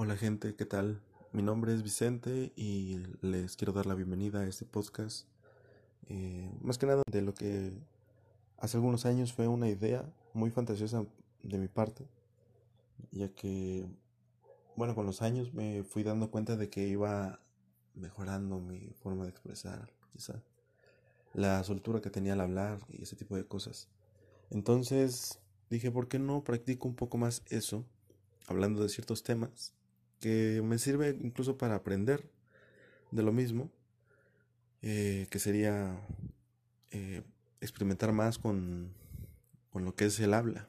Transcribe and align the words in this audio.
Hola 0.00 0.16
gente, 0.16 0.54
¿qué 0.54 0.64
tal? 0.64 1.02
Mi 1.32 1.42
nombre 1.42 1.74
es 1.74 1.82
Vicente 1.82 2.52
y 2.54 3.02
les 3.20 3.56
quiero 3.56 3.72
dar 3.72 3.84
la 3.84 3.96
bienvenida 3.96 4.38
a 4.38 4.46
este 4.46 4.64
podcast. 4.64 5.26
Eh, 6.06 6.48
más 6.60 6.78
que 6.78 6.86
nada 6.86 7.02
de 7.10 7.20
lo 7.20 7.34
que 7.34 7.72
hace 8.58 8.76
algunos 8.76 9.06
años 9.06 9.32
fue 9.32 9.48
una 9.48 9.68
idea 9.68 10.08
muy 10.34 10.52
fantasiosa 10.52 11.04
de 11.42 11.58
mi 11.58 11.66
parte, 11.66 12.06
ya 13.10 13.28
que, 13.30 13.88
bueno, 14.76 14.94
con 14.94 15.04
los 15.04 15.20
años 15.20 15.52
me 15.52 15.82
fui 15.82 16.04
dando 16.04 16.30
cuenta 16.30 16.54
de 16.54 16.70
que 16.70 16.86
iba 16.86 17.40
mejorando 17.96 18.60
mi 18.60 18.92
forma 19.02 19.24
de 19.24 19.30
expresar, 19.30 19.92
quizá, 20.12 20.40
la 21.34 21.64
soltura 21.64 22.00
que 22.00 22.10
tenía 22.10 22.34
al 22.34 22.40
hablar 22.42 22.78
y 22.88 23.02
ese 23.02 23.16
tipo 23.16 23.34
de 23.34 23.48
cosas. 23.48 23.88
Entonces 24.50 25.40
dije, 25.70 25.90
¿por 25.90 26.06
qué 26.06 26.20
no 26.20 26.44
practico 26.44 26.86
un 26.86 26.94
poco 26.94 27.18
más 27.18 27.42
eso, 27.48 27.84
hablando 28.46 28.80
de 28.80 28.90
ciertos 28.90 29.24
temas? 29.24 29.74
Que 30.20 30.62
me 30.64 30.78
sirve 30.78 31.16
incluso 31.22 31.56
para 31.56 31.76
aprender 31.76 32.28
de 33.10 33.22
lo 33.22 33.32
mismo, 33.32 33.70
eh, 34.82 35.26
que 35.30 35.38
sería 35.38 36.00
eh, 36.90 37.22
experimentar 37.60 38.12
más 38.12 38.38
con, 38.38 38.94
con, 39.70 39.84
lo 39.84 39.94
que 39.94 40.06
es 40.06 40.20
el 40.20 40.34
habla, 40.34 40.68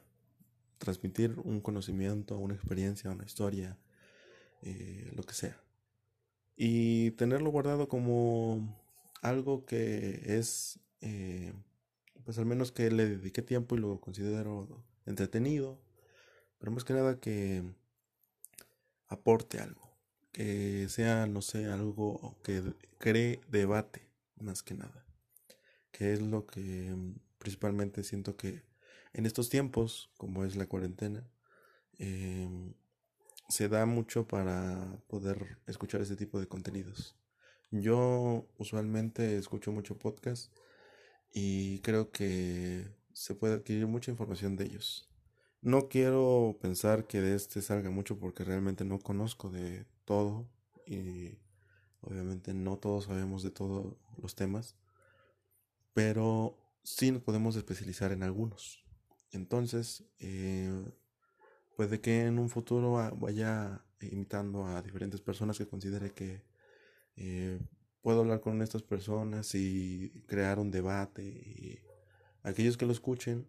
transmitir 0.78 1.38
un 1.44 1.60
conocimiento, 1.60 2.38
una 2.38 2.54
experiencia, 2.54 3.10
una 3.10 3.24
historia, 3.24 3.78
eh, 4.62 5.10
lo 5.14 5.22
que 5.22 5.34
sea. 5.34 5.60
Y 6.56 7.12
tenerlo 7.12 7.50
guardado 7.50 7.88
como 7.88 8.76
algo 9.22 9.64
que 9.64 10.22
es, 10.38 10.78
pues 12.24 12.38
al 12.38 12.46
menos 12.46 12.72
que 12.72 12.90
le 12.90 13.08
dedique 13.08 13.42
tiempo 13.42 13.76
y 13.76 13.78
lo 13.78 14.00
considero 14.00 14.84
entretenido, 15.06 15.80
pero 16.58 16.72
más 16.72 16.84
que 16.84 16.92
nada 16.92 17.18
que 17.18 17.64
aporte 19.10 19.60
algo, 19.60 19.96
que 20.32 20.88
sea, 20.88 21.26
no 21.26 21.42
sé, 21.42 21.66
algo 21.66 22.38
que 22.42 22.62
cree 22.98 23.40
debate, 23.50 24.08
más 24.40 24.62
que 24.62 24.74
nada, 24.74 25.04
que 25.92 26.12
es 26.14 26.22
lo 26.22 26.46
que 26.46 26.94
mm, 26.94 27.16
principalmente 27.38 28.04
siento 28.04 28.36
que 28.36 28.62
en 29.12 29.26
estos 29.26 29.50
tiempos, 29.50 30.10
como 30.16 30.44
es 30.44 30.56
la 30.56 30.66
cuarentena, 30.66 31.28
em, 31.98 32.74
se 33.48 33.68
da 33.68 33.84
mucho 33.84 34.26
para 34.26 35.02
poder 35.08 35.58
escuchar 35.66 36.00
ese 36.00 36.16
tipo 36.16 36.38
de 36.40 36.46
contenidos. 36.46 37.16
Yo 37.72 38.48
usualmente 38.58 39.36
escucho 39.36 39.72
mucho 39.72 39.98
podcast 39.98 40.52
y 41.32 41.80
creo 41.80 42.12
que 42.12 42.88
se 43.12 43.34
puede 43.34 43.54
adquirir 43.54 43.86
mucha 43.86 44.10
información 44.10 44.56
de 44.56 44.66
ellos. 44.66 45.09
No 45.62 45.88
quiero 45.88 46.58
pensar 46.62 47.06
que 47.06 47.20
de 47.20 47.34
este 47.36 47.60
salga 47.60 47.90
mucho 47.90 48.18
porque 48.18 48.44
realmente 48.44 48.82
no 48.84 48.98
conozco 48.98 49.50
de 49.50 49.84
todo 50.06 50.48
y 50.86 51.38
obviamente 52.00 52.54
no 52.54 52.78
todos 52.78 53.04
sabemos 53.04 53.42
de 53.42 53.50
todos 53.50 53.94
los 54.16 54.34
temas, 54.34 54.74
pero 55.92 56.58
sí 56.82 57.10
nos 57.12 57.22
podemos 57.22 57.56
especializar 57.56 58.10
en 58.12 58.22
algunos. 58.22 58.86
Entonces, 59.32 60.04
eh, 60.18 60.72
puede 61.76 62.00
que 62.00 62.22
en 62.22 62.38
un 62.38 62.48
futuro 62.48 62.92
vaya 63.18 63.84
imitando 64.00 64.64
a 64.64 64.80
diferentes 64.80 65.20
personas 65.20 65.58
que 65.58 65.68
considere 65.68 66.12
que 66.14 66.42
eh, 67.16 67.60
puedo 68.00 68.20
hablar 68.20 68.40
con 68.40 68.62
estas 68.62 68.82
personas 68.82 69.54
y 69.54 70.24
crear 70.26 70.58
un 70.58 70.70
debate 70.70 71.22
y 71.22 71.80
aquellos 72.42 72.78
que 72.78 72.86
lo 72.86 72.92
escuchen 72.92 73.46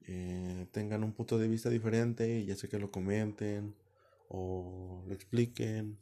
eh, 0.00 0.66
tengan 0.72 1.04
un 1.04 1.12
punto 1.12 1.38
de 1.38 1.48
vista 1.48 1.70
diferente 1.70 2.44
ya 2.44 2.56
sea 2.56 2.70
que 2.70 2.78
lo 2.78 2.90
comenten 2.90 3.76
o 4.28 5.04
lo 5.06 5.14
expliquen. 5.14 5.98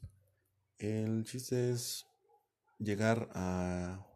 El 0.78 1.24
chiste 1.24 1.70
es 1.70 2.06
llegar 2.78 3.28
a 3.32 4.06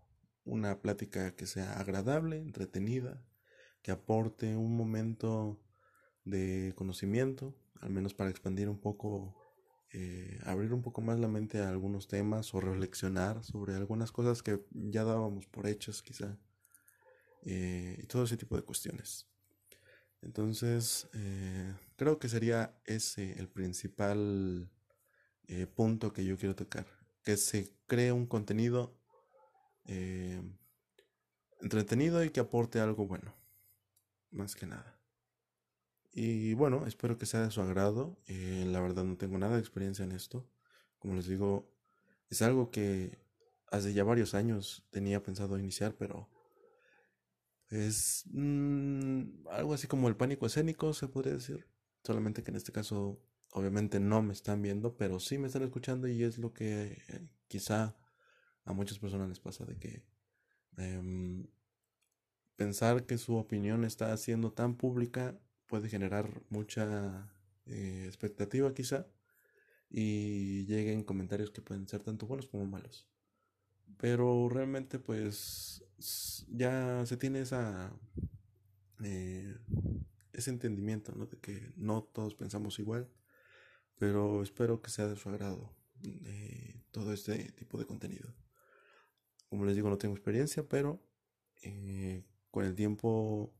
una 0.44 0.80
plática 0.80 1.34
que 1.36 1.46
sea 1.46 1.78
agradable, 1.78 2.38
entretenida, 2.38 3.22
que 3.82 3.92
aporte 3.92 4.56
un 4.56 4.76
momento 4.76 5.60
de 6.24 6.74
conocimiento, 6.76 7.56
al 7.80 7.90
menos 7.90 8.14
para 8.14 8.30
expandir 8.30 8.68
un 8.68 8.78
poco, 8.78 9.34
eh, 9.92 10.38
abrir 10.44 10.72
un 10.74 10.82
poco 10.82 11.00
más 11.00 11.18
la 11.18 11.28
mente 11.28 11.60
a 11.60 11.68
algunos 11.68 12.08
temas 12.08 12.54
o 12.54 12.60
reflexionar 12.60 13.42
sobre 13.44 13.74
algunas 13.74 14.12
cosas 14.12 14.42
que 14.42 14.60
ya 14.70 15.04
dábamos 15.04 15.46
por 15.46 15.66
hechas 15.66 16.02
quizá, 16.02 16.38
eh, 17.42 17.98
y 18.02 18.06
todo 18.06 18.24
ese 18.24 18.36
tipo 18.36 18.56
de 18.56 18.62
cuestiones. 18.62 19.29
Entonces, 20.22 21.08
eh, 21.14 21.74
creo 21.96 22.18
que 22.18 22.28
sería 22.28 22.78
ese 22.84 23.38
el 23.38 23.48
principal 23.48 24.70
eh, 25.48 25.66
punto 25.66 26.12
que 26.12 26.24
yo 26.24 26.36
quiero 26.36 26.54
tocar, 26.54 26.86
que 27.24 27.36
se 27.36 27.74
cree 27.86 28.12
un 28.12 28.26
contenido 28.26 28.98
eh, 29.86 30.42
entretenido 31.60 32.22
y 32.22 32.30
que 32.30 32.40
aporte 32.40 32.80
algo 32.80 33.06
bueno, 33.06 33.34
más 34.30 34.54
que 34.54 34.66
nada. 34.66 34.98
Y 36.12 36.54
bueno, 36.54 36.86
espero 36.86 37.16
que 37.18 37.26
sea 37.26 37.42
de 37.42 37.50
su 37.50 37.60
agrado. 37.60 38.18
la 38.26 38.80
verdad 38.80 39.04
no 39.04 39.16
tengo 39.16 39.38
nada 39.38 39.54
de 39.54 39.60
experiencia 39.60 40.04
en 40.04 40.12
esto. 40.12 40.48
Como 40.98 41.14
les 41.14 41.26
digo, 41.28 41.72
es 42.28 42.42
algo 42.42 42.70
que 42.70 43.18
hace 43.70 43.92
ya 43.92 44.04
varios 44.04 44.34
años 44.34 44.84
tenía 44.90 45.22
pensado 45.22 45.58
iniciar, 45.58 45.94
pero 45.96 46.28
es 47.70 48.24
mm, 48.32 49.46
algo 49.50 49.74
así 49.74 49.86
como 49.86 50.08
el 50.08 50.16
pánico 50.16 50.46
escénico, 50.46 50.92
se 50.92 51.08
podría 51.08 51.34
decir. 51.34 51.66
Solamente 52.04 52.42
que 52.42 52.50
en 52.50 52.56
este 52.56 52.72
caso, 52.72 53.22
obviamente 53.52 54.00
no 54.00 54.22
me 54.22 54.32
están 54.32 54.62
viendo, 54.62 54.96
pero 54.96 55.20
sí 55.20 55.38
me 55.38 55.46
están 55.46 55.62
escuchando 55.62 56.08
y 56.08 56.22
es 56.24 56.38
lo 56.38 56.52
que 56.52 57.02
eh, 57.08 57.28
quizá 57.48 57.96
a 58.64 58.72
muchas 58.72 58.98
personas 58.98 59.28
les 59.28 59.40
pasa 59.40 59.64
de 59.64 59.78
que 59.78 60.04
em, 60.76 61.46
pensar 62.56 63.06
que 63.06 63.18
su 63.18 63.36
opinión 63.36 63.84
está 63.84 64.16
siendo 64.16 64.52
tan 64.52 64.76
pública 64.76 65.38
puede 65.66 65.88
generar 65.88 66.42
mucha 66.50 67.32
eh, 67.66 68.04
expectativa 68.06 68.74
quizá 68.74 69.06
y 69.88 70.66
lleguen 70.66 71.04
comentarios 71.04 71.50
que 71.50 71.62
pueden 71.62 71.88
ser 71.88 72.02
tanto 72.02 72.26
buenos 72.26 72.46
como 72.46 72.66
malos. 72.66 73.08
Pero 73.98 74.48
realmente 74.48 74.98
pues 74.98 75.84
ya 76.48 77.04
se 77.06 77.16
tiene 77.16 77.40
esa 77.40 77.92
eh, 79.02 79.56
ese 80.32 80.50
entendimiento, 80.50 81.12
¿no? 81.14 81.26
De 81.26 81.38
que 81.38 81.72
no 81.76 82.02
todos 82.02 82.34
pensamos 82.34 82.78
igual, 82.78 83.08
pero 83.96 84.42
espero 84.42 84.80
que 84.82 84.90
sea 84.90 85.06
de 85.08 85.16
su 85.16 85.28
agrado 85.28 85.74
eh, 86.02 86.82
todo 86.90 87.12
este 87.12 87.52
tipo 87.52 87.78
de 87.78 87.86
contenido. 87.86 88.34
Como 89.48 89.64
les 89.64 89.74
digo, 89.74 89.90
no 89.90 89.98
tengo 89.98 90.14
experiencia, 90.14 90.66
pero 90.68 91.02
eh, 91.62 92.24
con 92.50 92.64
el 92.64 92.74
tiempo 92.74 93.52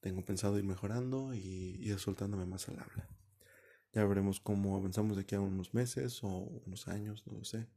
tengo 0.00 0.24
pensado 0.24 0.58
ir 0.58 0.64
mejorando 0.64 1.34
y 1.34 1.76
ir 1.80 1.98
soltándome 1.98 2.46
más 2.46 2.68
al 2.68 2.80
habla. 2.80 3.08
Ya 3.92 4.04
veremos 4.04 4.40
cómo 4.40 4.76
avanzamos 4.76 5.16
de 5.16 5.22
aquí 5.22 5.34
a 5.34 5.40
unos 5.40 5.74
meses 5.74 6.22
o 6.22 6.28
unos 6.28 6.88
años, 6.88 7.26
no 7.26 7.34
lo 7.34 7.44
sé. 7.44 7.68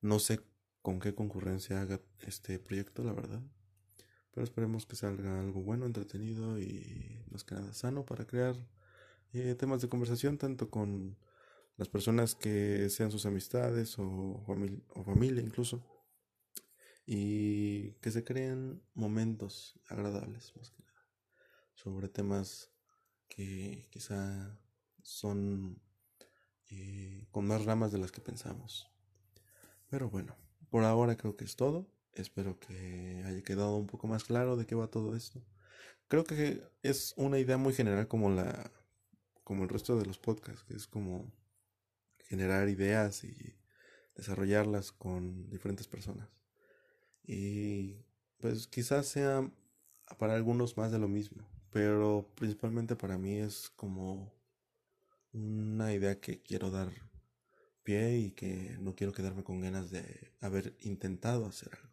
No 0.00 0.18
sé 0.18 0.40
con 0.82 1.00
qué 1.00 1.14
concurrencia 1.14 1.80
haga 1.80 2.00
este 2.20 2.58
proyecto, 2.58 3.02
la 3.04 3.12
verdad. 3.12 3.42
Pero 4.32 4.44
esperemos 4.44 4.86
que 4.86 4.96
salga 4.96 5.40
algo 5.40 5.62
bueno, 5.62 5.86
entretenido 5.86 6.58
y 6.60 7.24
más 7.30 7.44
que 7.44 7.54
nada 7.54 7.72
sano 7.72 8.04
para 8.04 8.26
crear 8.26 8.56
eh, 9.32 9.54
temas 9.54 9.82
de 9.82 9.88
conversación 9.88 10.38
tanto 10.38 10.70
con 10.70 11.16
las 11.76 11.88
personas 11.88 12.34
que 12.34 12.88
sean 12.90 13.10
sus 13.10 13.26
amistades 13.26 13.98
o, 13.98 14.04
o 14.06 15.04
familia 15.04 15.42
incluso. 15.42 15.86
Y 17.04 17.92
que 17.94 18.10
se 18.10 18.24
creen 18.24 18.82
momentos 18.94 19.80
agradables 19.88 20.54
más 20.56 20.70
que 20.70 20.82
nada 20.84 20.92
sobre 21.74 22.08
temas 22.08 22.70
que 23.28 23.88
quizá 23.90 24.56
son 25.02 25.80
eh, 26.70 27.26
con 27.30 27.46
más 27.46 27.64
ramas 27.64 27.92
de 27.92 27.98
las 27.98 28.12
que 28.12 28.20
pensamos. 28.20 28.88
Pero 29.88 30.08
bueno. 30.08 30.36
Por 30.72 30.84
ahora 30.84 31.18
creo 31.18 31.36
que 31.36 31.44
es 31.44 31.54
todo. 31.54 31.86
Espero 32.14 32.58
que 32.58 33.22
haya 33.26 33.42
quedado 33.42 33.76
un 33.76 33.86
poco 33.86 34.06
más 34.06 34.24
claro 34.24 34.56
de 34.56 34.64
qué 34.64 34.74
va 34.74 34.86
todo 34.86 35.14
esto. 35.14 35.42
Creo 36.08 36.24
que 36.24 36.62
es 36.82 37.12
una 37.18 37.38
idea 37.38 37.58
muy 37.58 37.74
general 37.74 38.08
como 38.08 38.30
la 38.30 38.72
como 39.44 39.64
el 39.64 39.68
resto 39.68 39.98
de 39.98 40.06
los 40.06 40.18
podcasts, 40.18 40.64
que 40.64 40.74
es 40.74 40.86
como 40.86 41.30
generar 42.24 42.70
ideas 42.70 43.22
y 43.22 43.54
desarrollarlas 44.16 44.92
con 44.92 45.50
diferentes 45.50 45.86
personas. 45.88 46.30
Y 47.22 47.98
pues 48.38 48.66
quizás 48.66 49.04
sea 49.06 49.46
para 50.18 50.36
algunos 50.36 50.78
más 50.78 50.90
de 50.90 50.98
lo 50.98 51.08
mismo, 51.08 51.46
pero 51.70 52.30
principalmente 52.34 52.96
para 52.96 53.18
mí 53.18 53.36
es 53.36 53.68
como 53.76 54.32
una 55.34 55.92
idea 55.92 56.18
que 56.18 56.40
quiero 56.40 56.70
dar 56.70 56.90
pie 57.82 58.18
y 58.18 58.32
que 58.32 58.76
no 58.80 58.94
quiero 58.94 59.12
quedarme 59.12 59.44
con 59.44 59.60
ganas 59.60 59.90
de 59.90 60.32
haber 60.40 60.76
intentado 60.80 61.46
hacer 61.46 61.70
algo. 61.74 61.92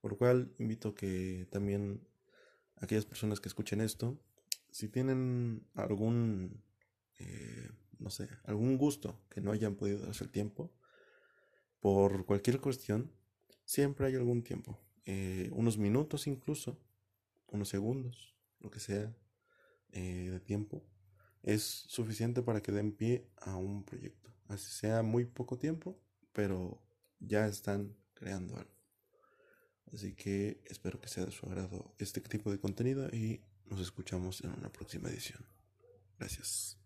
Por 0.00 0.12
lo 0.12 0.18
cual 0.18 0.54
invito 0.58 0.94
que 0.94 1.48
también 1.50 2.06
aquellas 2.76 3.04
personas 3.04 3.40
que 3.40 3.48
escuchen 3.48 3.80
esto, 3.80 4.20
si 4.70 4.88
tienen 4.88 5.66
algún 5.74 6.62
eh, 7.18 7.68
no 7.98 8.10
sé, 8.10 8.28
algún 8.44 8.78
gusto 8.78 9.20
que 9.28 9.40
no 9.40 9.52
hayan 9.52 9.74
podido 9.74 9.98
darse 9.98 10.24
el 10.24 10.30
tiempo, 10.30 10.72
por 11.80 12.26
cualquier 12.26 12.60
cuestión, 12.60 13.12
siempre 13.64 14.06
hay 14.06 14.14
algún 14.14 14.42
tiempo, 14.42 14.80
eh, 15.04 15.50
unos 15.52 15.78
minutos 15.78 16.26
incluso, 16.26 16.80
unos 17.48 17.68
segundos, 17.68 18.36
lo 18.60 18.70
que 18.70 18.80
sea 18.80 19.16
eh, 19.90 20.28
de 20.30 20.40
tiempo, 20.40 20.84
es 21.42 21.62
suficiente 21.62 22.42
para 22.42 22.60
que 22.60 22.72
den 22.72 22.92
pie 22.92 23.30
a 23.36 23.56
un 23.56 23.84
proyecto. 23.84 24.32
Así 24.48 24.70
sea 24.70 25.02
muy 25.02 25.26
poco 25.26 25.58
tiempo, 25.58 26.00
pero 26.32 26.82
ya 27.20 27.46
están 27.46 27.94
creando 28.14 28.56
algo. 28.56 28.78
Así 29.92 30.14
que 30.14 30.62
espero 30.64 31.00
que 31.00 31.08
sea 31.08 31.26
de 31.26 31.32
su 31.32 31.44
agrado 31.46 31.94
este 31.98 32.22
tipo 32.22 32.50
de 32.50 32.58
contenido 32.58 33.08
y 33.08 33.42
nos 33.66 33.80
escuchamos 33.80 34.42
en 34.42 34.52
una 34.52 34.72
próxima 34.72 35.10
edición. 35.10 35.44
Gracias. 36.18 36.78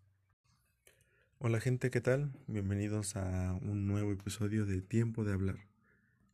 Hola 1.39 1.61
gente, 1.61 1.91
¿qué 1.91 2.01
tal? 2.01 2.33
Bienvenidos 2.49 3.15
a 3.15 3.55
un 3.63 3.87
nuevo 3.87 4.11
episodio 4.11 4.67
de 4.67 4.83
Tiempo 4.83 5.25
de 5.25 5.33
Hablar. 5.33 5.59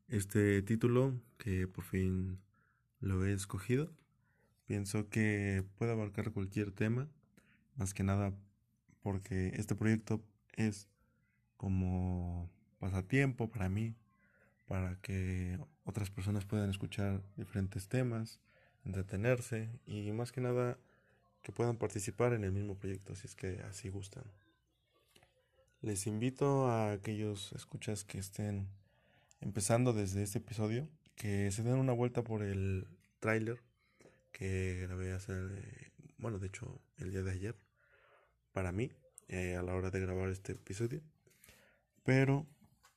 Este 0.09 0.63
título, 0.63 1.21
que 1.37 1.69
por 1.69 1.85
fin 1.85 2.41
lo 3.01 3.27
he 3.27 3.35
escogido, 3.35 3.93
pienso 4.65 5.11
que 5.11 5.63
puede 5.77 5.93
abarcar 5.93 6.33
cualquier 6.33 6.73
tema, 6.73 7.11
más 7.77 7.93
que 7.93 8.03
nada 8.03 8.35
porque 9.03 9.49
este 9.57 9.75
proyecto 9.75 10.25
es 10.55 10.89
como 11.58 12.50
pasatiempo 12.78 13.50
para 13.50 13.69
mí, 13.69 13.94
para 14.66 14.96
que 15.02 15.58
otras 15.84 16.10
personas 16.10 16.46
puedan 16.46 16.70
escuchar 16.70 17.22
diferentes 17.37 17.88
temas, 17.88 18.40
entretenerse 18.87 19.69
y 19.84 20.10
más 20.12 20.32
que 20.32 20.40
nada 20.40 20.78
que 21.43 21.52
puedan 21.52 21.76
participar 21.76 22.32
en 22.32 22.44
el 22.44 22.52
mismo 22.52 22.76
proyecto 22.76 23.14
si 23.14 23.26
es 23.26 23.34
que 23.34 23.60
así 23.69 23.90
gustan. 23.90 24.25
Les 25.82 26.06
invito 26.06 26.69
a 26.69 26.93
aquellos 26.93 27.52
escuchas 27.52 28.05
que 28.05 28.19
estén 28.19 28.69
empezando 29.40 29.93
desde 29.93 30.22
este 30.22 30.38
episodio 30.38 30.88
que 31.14 31.50
se 31.50 31.62
den 31.62 31.75
una 31.75 31.93
vuelta 31.93 32.22
por 32.22 32.43
el 32.43 32.87
tráiler 33.20 33.60
que 34.32 34.87
grabé 34.87 35.12
hacer, 35.12 35.82
bueno, 36.19 36.38
de 36.38 36.46
hecho 36.46 36.81
el 36.99 37.10
día 37.10 37.22
de 37.22 37.32
ayer 37.32 37.56
para 38.52 38.72
mí 38.72 38.90
eh, 39.28 39.56
a 39.56 39.62
la 39.62 39.75
hora 39.75 39.90
de 39.90 40.00
grabar 40.00 40.28
este 40.31 40.52
episodio. 40.52 41.02
Pero 42.08 42.46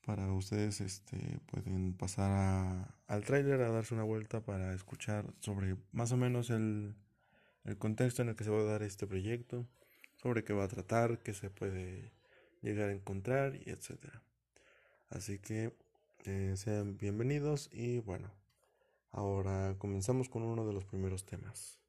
para 0.06 0.32
ustedes 0.32 0.80
este, 0.80 1.42
pueden 1.48 1.98
pasar 1.98 2.96
al 3.08 3.26
tráiler 3.26 3.62
a 3.62 3.70
darse 3.70 3.94
una 3.94 4.06
vuelta 4.06 4.40
para 4.40 4.74
escuchar 4.74 5.26
sobre 5.42 5.76
más 5.92 6.14
o 6.14 6.18
menos 6.18 6.50
el, 6.50 6.96
el 7.66 7.78
contexto 7.78 8.22
en 8.22 8.30
el 8.30 8.38
que 8.38 8.46
se 8.46 8.52
va 8.52 8.62
a 8.62 8.64
dar 8.64 8.84
este 8.84 9.08
proyecto, 9.08 9.68
sobre 10.16 10.46
qué 10.46 10.54
va 10.54 10.64
a 10.64 10.70
tratar, 10.70 11.20
qué 11.20 11.34
se 11.34 11.50
puede 11.50 12.14
llegar 12.62 12.88
a 12.88 12.94
encontrar 12.94 13.58
y 13.58 13.72
etcétera. 13.72 14.24
Así 15.10 15.40
que 15.40 15.76
eh, 16.24 16.54
sean 16.56 16.98
bienvenidos 16.98 17.70
y 17.74 18.00
bueno, 18.00 18.32
ahora 19.12 19.76
comenzamos 19.78 20.30
con 20.30 20.44
uno 20.44 20.66
de 20.66 20.72
los 20.72 20.86
primeros 20.86 21.26
temas. 21.26 21.81